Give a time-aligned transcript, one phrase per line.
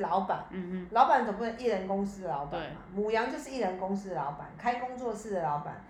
[0.00, 5.84] 是老板，嗯老板总不能一人公司的老板嘛，母羊就是一人公司的老板，开工作室的老板，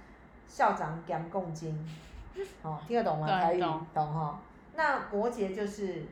[0.48, 1.79] 校长兼共金，
[2.62, 3.27] 哦，听得懂吗？
[3.27, 3.61] 台语？
[3.61, 3.87] 懂。
[3.95, 4.38] 懂哈、哦。
[4.75, 6.05] 那摩羯就是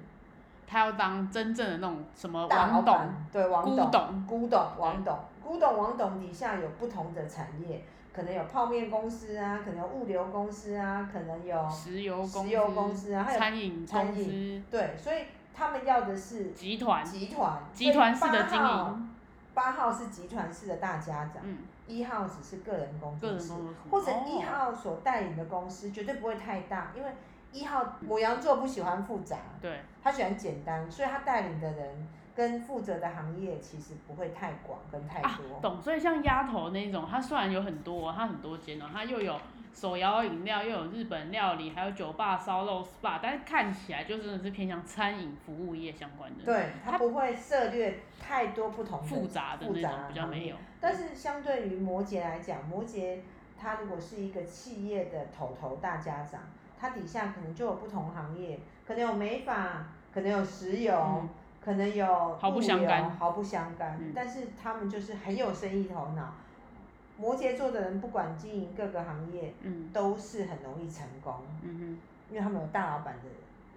[0.67, 4.27] 他要当真正的那种什么大老板对王董，古董。
[4.27, 13.39] 古董王董，古董王董底下有不同的产业，可能有泡面公司啊，可能有物流公司啊，可能有石油公司，石油公司啊，还有
[13.87, 15.23] 餐饮，对，所以
[15.59, 19.11] 他们要的是集团，集团，集团式的经所以八号营，
[19.55, 21.59] 八号是集团式的大家长，嗯，
[21.89, 27.11] 一号只是个人工作室个人工，作室，或者一哦号所带领的公司绝对不会太大，因为
[27.53, 32.07] 一号母羊座不喜欢复杂，对，他喜欢简单，所以他带领的人
[32.37, 39.41] 跟负责的行业其实不会太广跟太啊多。，懂，所以像鸭头那种，他虽然有很多，他很多间哦，他又有
[39.73, 50.57] 手摇饮料，又有日本料理，还有酒吧、烧肉、SPA，但是看起来就真的是偏向餐饮服务业相关的，对，它不会涉猎太多不同的复杂的复杂那种比较没有。
[50.81, 53.19] 但是相对于摩羯来讲，摩羯
[53.59, 56.41] 它如果是一个企业的头头大家长，
[56.79, 61.29] 它底下可能就有不同行业，可能有美发，可能有石油，嗯
[61.61, 63.99] 可能有毫不相物流干毫不相干。
[64.01, 66.35] 嗯但是他们就是很有生意头脑。
[67.19, 71.99] 摩羯座的人不管经营各个行业，嗯都是很容易成功，嗯
[72.31, 73.29] 因为他们有大老板的，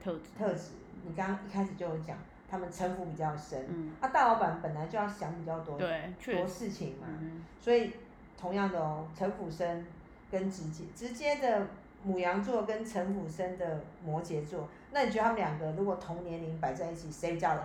[0.03, 0.71] 特质，特质。
[1.03, 2.15] 你刚刚一开始就有讲，
[2.47, 3.65] 他们城府比较深。
[3.67, 7.07] 嗯，啊，大老板本来就要想比较多对，多，事情嘛。
[7.19, 7.91] 嗯所以
[8.37, 9.85] 同样的哦，城府深
[10.29, 11.67] 跟直接直接的
[12.03, 17.63] 母羊座跟城府深的摩羯座，那你觉得他们两个如果同年龄摆在一起，谁比较老？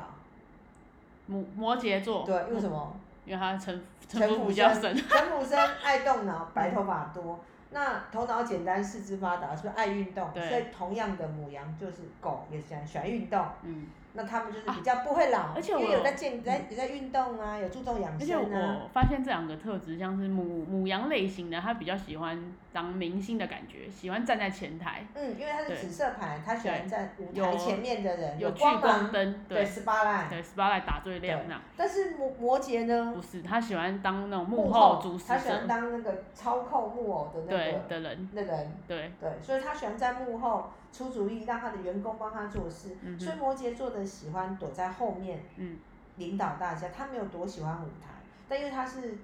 [1.27, 2.97] 摩摩羯座，对，为什么？
[3.27, 7.39] 因为他城城城府府比较深，城府深，爱动脑，白头发多。
[7.71, 10.31] 那头脑简单，四肢发达，是不是爱运动？
[10.33, 13.45] 所以同样的母羊就是狗，也喜欢喜欢运动。
[13.65, 13.87] 嗯，
[14.17, 18.37] 那他们就是比较不会老，而且我因为有在健在也在运动啊，有注重养生而且。
[18.37, 30.31] 我发现这两个特质，像是母母羊类型的，他比较喜欢当明星的感觉，喜欢站在前台，嗯，因为他是紫色牌，他喜欢在舞台前面的人，有聚光灯，对，，spotlight。
[30.31, 31.63] 对，spotlight 打最亮那样。
[31.77, 42.97] 但是摩摩羯呢，不是，他喜欢当那种幕后主持他喜欢，当那个操控木偶的那个的人，那人，对，对，所以他喜欢在幕后出主意，让他的员工帮他做事。
[43.03, 45.77] 嗯，所以摩羯座的喜欢躲在后面，嗯，
[46.17, 48.15] 领导大家，他没有多喜欢舞台，
[48.49, 49.19] 但因为他是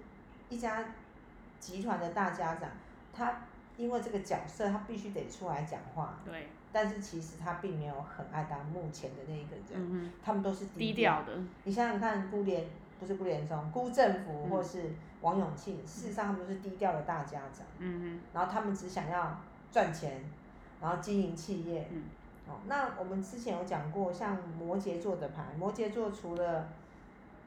[0.51, 0.85] 一家
[1.59, 2.69] 集团的大家长，
[3.15, 3.33] 他
[3.79, 6.19] 因为这个角色，他必须得出来讲话。
[6.25, 11.23] 对，但是其实他并没有很爱当幕前的那一个人，嗯他们都是，低调。
[11.23, 12.67] 调的，你想想看，辜连
[13.01, 14.51] 不是辜连松，辜正福嗯。
[14.51, 14.91] 或是
[15.23, 19.39] 王永庆，事实上他们都是低调的大家长，嗯然后他们只想要
[19.71, 20.23] 赚钱，
[20.83, 21.89] 然后经营企业。
[21.91, 22.03] 嗯
[22.49, 26.69] 哦，那我们之前有讲过，像摩羯座的牌，摩羯座除了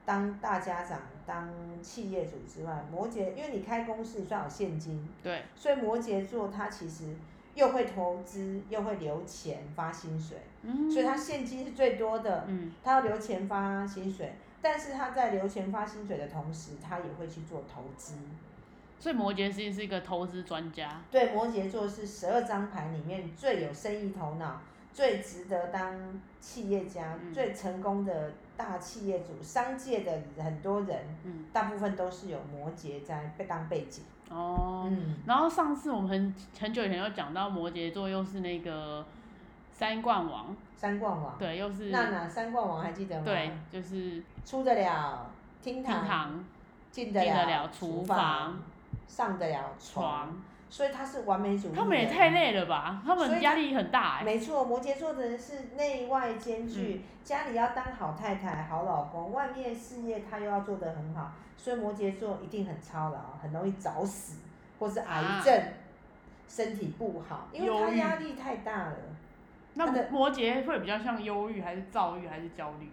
[0.05, 1.51] 当大家长、当
[1.81, 5.05] 企业主之外，摩羯因为你开公司，你需要有现金，
[5.53, 7.13] 所以摩羯座他其实
[7.55, 12.45] 又会投资，又会留钱发薪水，嗯，所以他现金是最多的。
[12.47, 18.13] 嗯，他要留钱发薪水，但是他在留钱发薪水的同时，他也会去做投资。
[19.05, 24.59] 所以摩羯其实是一个投资专家，对，摩羯座是十二张牌里面最有生意头脑、
[24.91, 27.31] 最值得当企业家、嗯。
[27.31, 30.11] 最成功的大企业主，商界的
[30.43, 34.03] 很多人，嗯，大部分都是有摩羯在被当背景。
[34.31, 39.05] 哦，嗯，然后上次我们很很久以前有讲到摩羯座又是那个
[39.71, 43.23] 三冠王，三冠王，对，又是娜娜三冠王还记得吗？
[43.23, 45.29] 对，就是出得了
[45.61, 46.45] 厅厅堂，堂
[46.89, 48.59] 进进得了了厨房房，
[49.07, 51.75] 上得了床，床，所以他是完美主义。
[51.75, 52.25] 他们也太。
[52.35, 53.01] 累了吧？
[53.05, 64.37] 他们压力很大哎、没错，摩羯座的人是内外兼具，嗯家里要当好太太、好老公，外面事业他又要做得很好，所以摩羯座一定很操劳，很容易早死，
[64.77, 65.67] 或是癌症，啊
[66.47, 68.97] 身体不好，因为他压力太大了。
[69.75, 72.91] 那摩羯会比较像忧郁，还是躁郁，还是焦虑？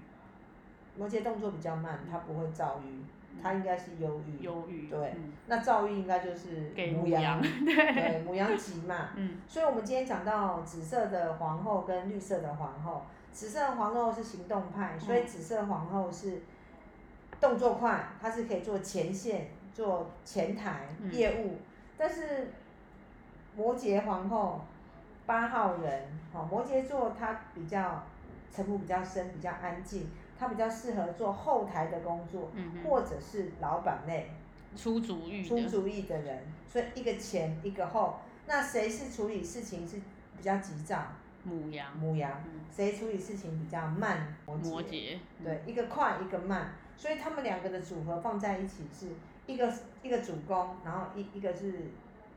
[0.97, 3.03] 摩羯动作比较慢，他不会躁郁，
[3.41, 4.43] 他应该是忧郁。
[4.43, 4.89] 忧郁。
[4.89, 9.11] 对嗯那躁郁应该就是给母母羊 对，母羊急嘛。
[9.17, 16.43] 嗯所以我们今天讲到紫色的皇后跟绿色的皇后，紫色的皇后是行动派，所以紫色皇后是
[17.41, 21.59] 动作快，她是可以做前线、做前台嗯业务。
[21.99, 22.51] 但是
[23.57, 24.65] 摩羯皇后
[25.27, 28.03] 八号人，哦，摩羯座他比较
[28.55, 30.09] 城府比较深，比较安静，
[30.39, 34.31] 他比较适合做后台的工作，嗯，或者是老板类。
[34.77, 35.49] 出主意的。
[35.49, 39.97] 出主意的人，所以一个前一个后，那谁是处理事情是
[40.37, 40.99] 比较急躁？
[41.45, 41.95] 母羊。
[41.99, 44.35] 母羊，嗯谁处理事情比较慢？
[44.47, 45.19] 摩羯。
[45.45, 49.09] 对，一个快一个慢，所以他们两个的组合放在一起是
[49.47, 49.71] 一个
[50.03, 51.91] 一个主攻，然后一一个是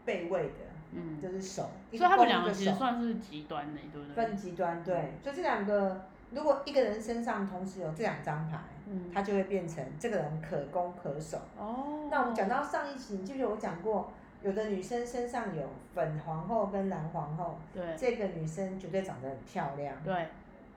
[0.03, 1.69] 备位的，嗯，就是手。
[1.91, 4.15] 所以他们两个其实算是极端的，对不对？
[4.15, 5.13] 分极端，对。
[5.24, 11.39] 所以这两个，如果一个人身上同时有这两张牌，嗯，他就会变成这个人可攻可守。
[11.57, 12.07] 哦。
[12.11, 14.11] 那我们讲到上一集，你记不记得我讲过？
[14.41, 15.63] 有的女生身上有
[15.95, 20.27] 粉皇后跟蓝皇后，对，这个女生绝对长得很漂亮，对，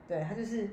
[0.07, 0.67] 对，她就是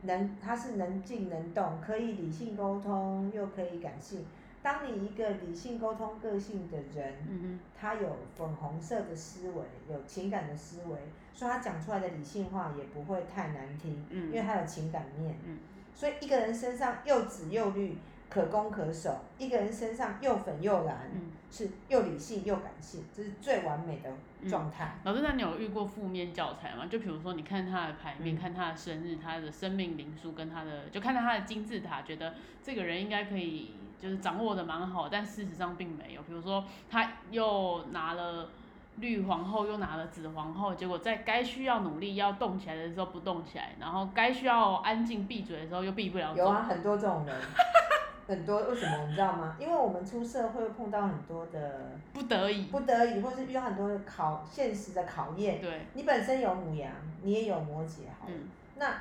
[0.00, 4.26] 能，她是能静能动，可以理性沟通，又可以感性。
[4.62, 10.96] 当你一个理性沟通个性的人，嗯嗯，她有粉红色的思维，有情感的思维，
[11.34, 15.58] 所以他讲出来的理性话也不会太难听，嗯，因为他有情感面，嗯，
[15.94, 17.96] 所以一个人身上又紫又绿。
[18.32, 24.10] 可攻可守，一个人身上又粉又蓝，嗯，是又理性又感性，这是最完美的
[24.48, 24.96] 状态。
[25.04, 25.12] 嗯。
[25.12, 26.86] 老师，那你有遇过负面教材吗？
[26.90, 32.32] 就比如说，你看他的牌面，嗯，看他的生日，他的生命灵数跟他的，就看到他的金字塔，觉得
[32.62, 36.22] 这个人应该可以，就是掌握的蛮好，但事实上并没有。
[36.22, 38.48] 比如说，他又拿了
[38.96, 46.42] 绿皇后，又拿了紫皇后，结果在该需要努力要动起来的时候不动起来，然后该需要安静闭嘴的时候又闭不了嘴。
[46.42, 47.36] 有啊，很多这种人。
[48.26, 49.56] 很多为什么你知道吗？
[49.58, 51.80] 因为我们出社会碰到很多的
[52.12, 55.60] 不得已，不得已，或是遇到很多的考现实的考验。
[55.60, 55.80] 对。
[55.94, 56.90] 你本身有母羊，
[57.22, 58.26] 你也有摩羯，好。
[58.28, 58.48] 嗯。
[58.76, 58.94] 那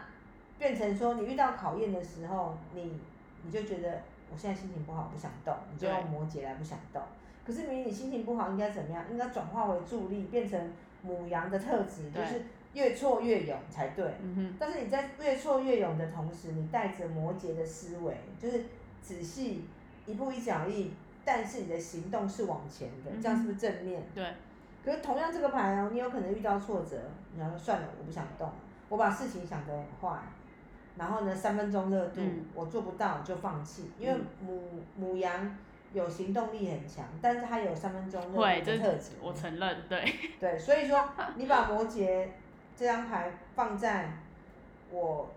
[0.58, 3.00] 变成说，你遇到考验的时候，你
[3.44, 4.02] 你就觉得
[4.32, 7.02] 我现在心情不好，不想动，你就用摩羯来不想动。
[7.46, 9.06] 可是明明你心情不好，应该怎么样？
[9.12, 10.60] 应该转化为助力，变成
[11.04, 14.06] 母羊的特质，就是越挫越勇才对。
[14.22, 14.56] 嗯哼。
[14.60, 18.66] 但是你在越挫越勇的同时，你带着摩羯的思维，就是。
[19.02, 19.66] 仔细
[20.06, 20.94] 一步一脚印，
[21.26, 24.04] 但是你的行动是往前的，这样是不是正面？
[24.14, 24.26] 对。
[24.84, 26.98] 可是同样这个牌哦，你有可能遇到挫折，
[27.38, 28.50] 然后算了，我不想动，
[28.90, 30.18] 我把事情想得很坏，
[30.98, 35.56] 然后呢，三分钟热度，嗯、我做不到就放弃，因为母母羊
[35.94, 39.12] 有行动力很强，但是它有三分钟热度的特质。
[39.22, 40.14] 我承认，对。
[40.40, 42.28] 对，所以说你把摩羯
[42.76, 44.12] 这张牌放在
[44.90, 45.30] 我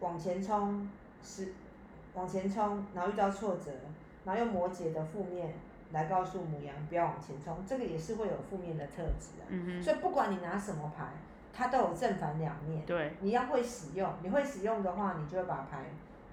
[0.00, 0.88] 往前冲
[1.22, 1.52] 是。
[2.16, 3.70] 往前冲，然后遇到挫折，
[4.24, 5.52] 然后用摩羯的负面
[5.92, 9.44] 来告诉母羊不要往前冲，这个也是会有负面的特质啊。
[9.50, 9.82] 嗯哼。
[9.82, 11.08] 所以不管你拿什么牌，
[11.52, 12.84] 它都有正反两面。
[12.86, 13.12] 对。
[13.20, 15.84] 你要会使用，你会使用的话，你就会把牌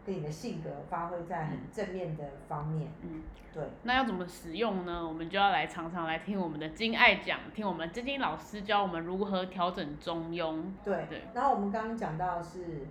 [0.06, 2.89] 跟你的性格发挥在很正面的方面。
[3.01, 3.21] 嗯。
[3.53, 3.63] 对。
[3.83, 5.06] 那要怎么使用呢？
[5.06, 10.63] 我们就要来常常来听我们的金爱讲，听我们金金老师教我们如何调整中庸。
[10.81, 11.06] 对。
[11.09, 11.24] 对。
[11.33, 12.88] 然后我们刚刚讲到的是。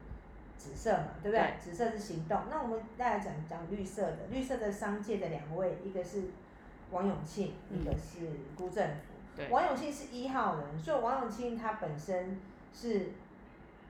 [0.63, 1.41] 紫色嘛，对不对？
[1.41, 2.39] 对，紫色是行动。
[2.49, 6.23] 那我们再来讲讲绿色的，绿色的商界的两位，一个是
[6.93, 8.97] 王永庆，嗯、一个是辜振。
[9.51, 12.39] 王永庆是一号人，所以王永庆他本身
[12.73, 13.11] 是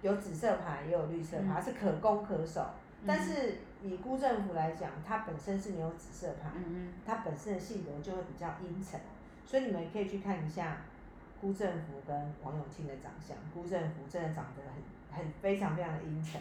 [0.00, 2.64] 有紫色牌，也有绿色牌，嗯、是可攻可守。
[3.02, 8.98] 嗯、但是以辜振甫来讲，他本身是没有紫色牌，嗯、他本身的性格就会比较阴沉。
[9.44, 10.78] 所以你们可以去看一下
[11.38, 16.40] 辜振甫跟王永庆的长相，辜振甫真的长得很很非常非常的阴沉。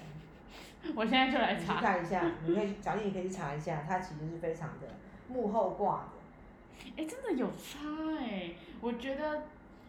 [0.95, 1.73] 我现在就来查。
[1.73, 4.87] 你去看一下，你可以，小丽你可以去查一下，他其实是非常的
[5.27, 6.83] 幕后挂的。
[6.97, 7.79] 哎、欸，真的有差
[8.19, 8.55] 哎、欸！
[8.81, 9.43] 我觉得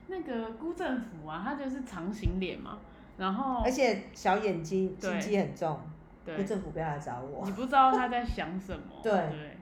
[0.08, 2.78] 那个辜政府啊，他就是长形脸嘛，
[3.16, 5.80] 然后而且小眼睛，心机很重。
[6.24, 6.36] 对。
[6.36, 7.44] 辜振甫不要来找我。
[7.46, 8.84] 你不知道他在想什么。
[9.02, 9.12] 对。
[9.12, 9.56] 对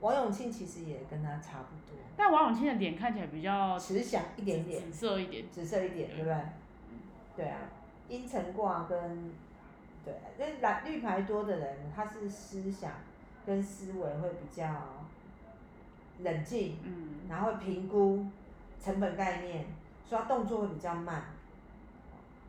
[0.00, 1.98] 王永庆其实也跟他差不多。
[2.16, 6.36] 但王永庆的脸看起来比较慈祥一点点，紫色一点，紫色一点，对不对？
[7.34, 7.58] 对啊，
[8.08, 9.32] 阴沉挂跟。
[10.06, 12.92] 对，因为蓝绿牌多的人，他是思想
[13.44, 14.64] 跟思维会比较
[16.20, 18.24] 冷静，嗯，然后会评估
[18.80, 19.66] 成本概念，
[20.08, 21.24] 所以他动作会比较慢。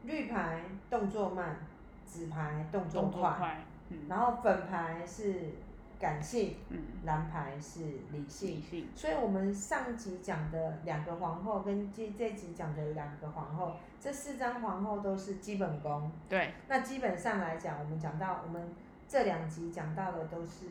[0.04, 1.58] 绿牌动作慢，
[2.06, 5.54] 紫牌动作快，动作快，嗯，然后粉牌是
[6.00, 8.88] 感性，嗯，蓝牌是理性，理性。
[8.96, 13.74] 所以我们上集讲的两个皇后，跟这这集讲的两个皇后。
[14.00, 16.12] 这四张皇后都是基本功。
[16.30, 16.54] 对。
[16.68, 18.74] 那基本上来讲，我们讲到我们
[19.08, 20.66] 这两集讲到的都是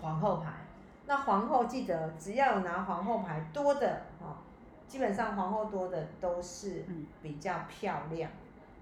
[0.00, 0.52] 皇后牌。
[1.06, 4.36] 那皇后记得，只要有拿皇后牌多的，哦，
[4.88, 6.84] 基本上皇后多的都是
[7.22, 8.30] 比较漂亮，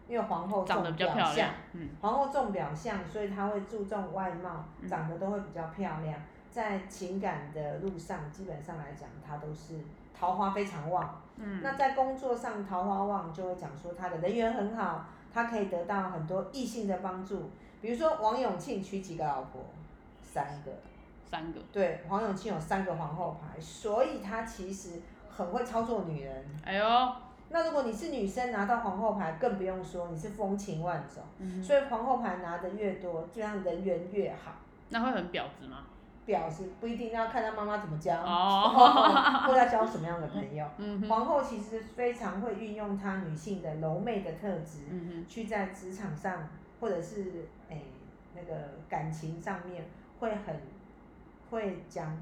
[0.09, 1.50] 因为皇后重表象。
[1.73, 1.88] 嗯。
[2.00, 6.21] 皇后重表象，所以她会注重外貌，长得都会比较漂亮。
[6.50, 9.80] 在情感的路上，基本上来讲，她都是。
[10.14, 15.04] 桃花非常旺，嗯，那在工作上桃花旺，就会讲说她的人缘很好，
[15.35, 17.50] 她可以得到很多异性的帮助。
[17.80, 19.61] 比如说王永庆娶几个老婆？
[20.23, 20.71] 三个。
[21.28, 21.59] 三个。
[21.73, 26.44] 对，王永庆有三个皇后牌，所以他其实很会操作女人。
[26.64, 26.85] 哎呦，
[27.52, 31.23] 那如果你是女生拿到皇后牌，更不用说，你是风情万种。
[31.38, 31.62] 嗯。
[31.62, 34.52] 所以皇后牌拿的越多，就让人缘越好。
[34.88, 35.85] 那会很婊子吗？
[36.25, 38.71] 婊子不一定要看他妈妈怎么教，哦，
[39.49, 40.64] 或要交什么样的朋友。
[40.78, 46.49] 嗯，皇后其实非常会运用她女性的柔媚的特质，嗯，去在职场上
[46.80, 47.82] 或者是诶、欸、
[48.37, 48.54] 那个
[48.88, 49.85] 感情上面
[50.21, 50.61] 会很
[51.50, 52.16] 会讲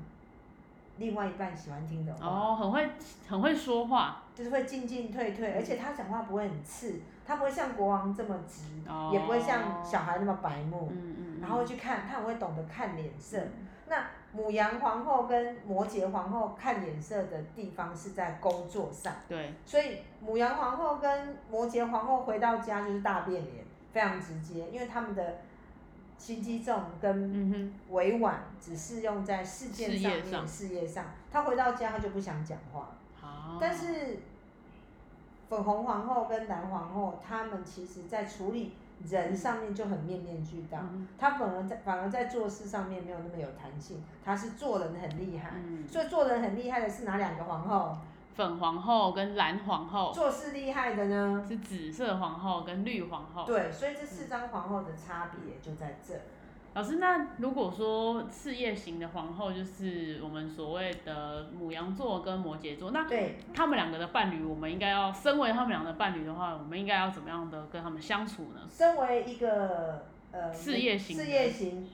[1.00, 2.24] 另外一半喜欢听的话。
[2.24, 2.88] 哦，很会
[3.26, 10.88] 很会说话，就是会进进退退，而且他讲话不会很刺，他不会像国王这么直，哦、也不会像小孩那么白目。
[10.92, 13.38] 嗯嗯，嗯，然后去看，他很会懂得看脸色。
[13.40, 25.38] 嗯那母羊皇后跟摩羯皇后看脸色的地方是在工作上，对，所以母羊皇后跟摩羯皇后回到家就是大变脸，非常直接，因为他们的
[26.20, 30.46] 心机重跟委婉只适用在事件上面，上。
[30.46, 32.90] 事业上，他回到家他就不想讲话。
[33.22, 34.18] 哦、但是
[35.48, 38.74] 粉红皇后跟蓝皇后，他们其实在处理。
[39.08, 47.96] 人上面就很面面俱到，嗯、他反而在反而在做事上面没有那么有弹性，他是做人很厉害，嗯、所以做人很厉害的是哪两个皇后？
[48.34, 50.12] 粉皇后跟蓝皇后。
[50.12, 51.44] 做事厉害的呢？
[51.46, 53.44] 是紫色皇后跟绿皇后。
[53.44, 56.14] 对，所以这四张皇后的差别就在这。
[56.72, 68.60] 老师，那如果说事业型的皇后就是我们所谓的母羊座跟摩羯座，那对他们两个的伴侣，我们应该要身为他们两个的伴侣的话，我们应该要怎么样的跟他们相处呢？
[68.70, 71.90] 身为一个呃事业型事业型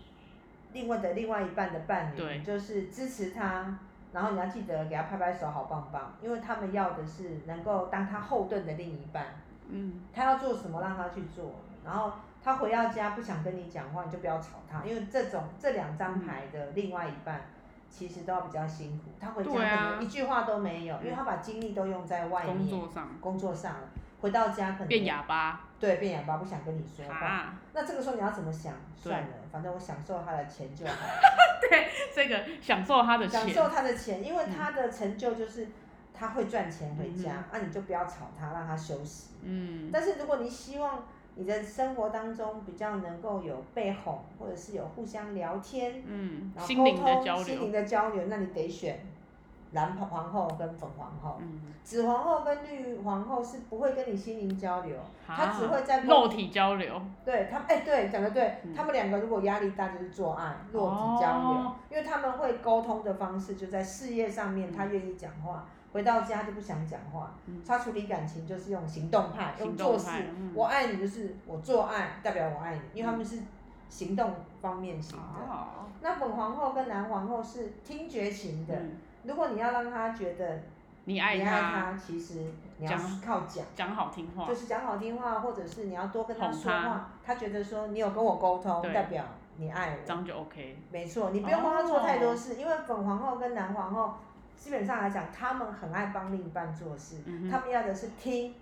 [0.75, 3.78] 另外的另外一半的伴侣，对，就是支持他，
[4.16, 9.26] 然后你要记得给他拍拍手，好棒棒，因为他们要的是能够当他后盾的另一半，
[9.68, 11.52] 嗯，他要做什么让他去做，
[11.85, 12.11] 然后。
[12.44, 17.40] 他回到家不想跟你讲话，你就不要吵他，因为这种这两张牌的另外一半，
[17.90, 19.11] 其实都要比较辛苦。
[19.18, 23.80] 他回家可能一句话都没有，因为他把精力都用在外面工作上，工作上了。
[24.26, 27.26] 回到家可能变哑巴，对，变哑巴不想跟你说话。
[27.26, 28.75] 啊、那这个时候你要怎么想？
[28.97, 30.92] 算了，反正我享受他的钱就好。
[31.71, 35.68] 对，这个享受他的钱，享受他的钱，因为他的成就就是
[36.12, 39.30] 他会赚钱回家，那、嗯啊、你就不要吵他，让他休息。
[39.42, 39.90] 嗯。
[39.92, 41.04] 但是如果你希望。
[41.38, 49.00] 你的生活当中比较能够有被哄，或者是有互相聊天，嗯，然后沟通交心灵的交流，那你得选
[49.76, 51.37] 蓝皇后跟粉皇后。
[51.40, 57.00] 嗯，紫皇后跟绿皇后是不会跟你心灵交流，他、啊、只会在肉体交流。
[57.25, 65.66] 对他，哎、欸，对，讲的对，嗯、他们两个如果压力大就是做爱，肉体交流，哦、因为他们会沟通的方式就在事业上面，他愿意讲话。
[65.92, 67.33] 回到家就不想讲话，
[67.66, 70.11] 他处理感情就是用行动派，用做事。
[70.54, 73.38] 我爱你就是我做爱，代表我爱你，因为他们是
[73.88, 75.25] 行动方面型的。
[76.02, 78.75] 那粉皇后跟蓝皇后是听觉型的。
[79.26, 80.62] 如果你要让他觉得
[81.04, 82.40] 你爱他，其实
[82.78, 87.35] 你要靠讲，讲好听话，就是讲好听话，或者是你要多跟他说话，他。
[87.35, 89.25] 觉得说你有跟我沟通，代表
[89.56, 90.78] 你爱我，这样就 OK。
[90.90, 94.14] 没错，你不用帮他做太多事，因为粉皇后跟蓝皇后。
[94.59, 98.54] 基本上来讲，他们很爱帮另一半做事，嗯、他们要的是听，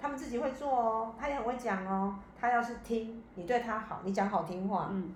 [0.00, 2.16] 他们自己会做哦，他也很会讲哦。
[2.38, 5.14] 他要是听，你对他好，你讲好听话，嗯、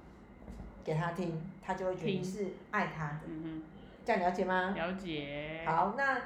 [0.85, 3.21] 给他听，他就会觉得你是爱他的。
[3.27, 3.63] 嗯、
[4.05, 4.75] 这样了解吗？
[4.77, 5.63] 了解。
[5.67, 6.19] 好，那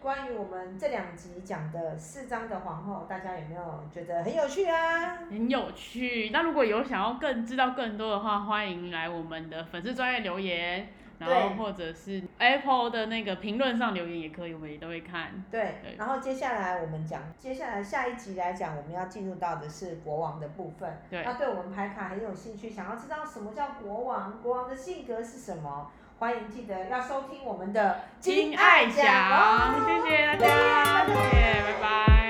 [0.00, 5.18] 关于我们这两集讲的四张的皇后，大家有没有觉得很有趣啊？
[5.30, 6.30] 很有趣。
[6.30, 10.88] 那如果有想要更知道更多的话，欢迎来我们的粉丝专业留言。
[11.18, 15.30] 然后或者是 Apple 的那个评论上留言也可以，我们也都会看。
[15.52, 20.98] 对，对，然后接下来我们讲，接下来下一集来讲，我们要进入到的是国王的部分。
[21.08, 25.92] 对，那对我们牌卡很有兴趣，想要知道什么叫国王，国王的性格是什么？
[26.22, 32.21] 欢迎记得要收听我们的金爱讲谢谢大家再见拜拜。